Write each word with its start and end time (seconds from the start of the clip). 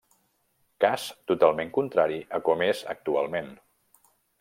Cas 0.85 1.03
totalment 1.33 1.71
contrari 1.77 2.19
a 2.39 2.43
com 2.51 2.67
és 2.73 2.85
actualment. 2.99 3.57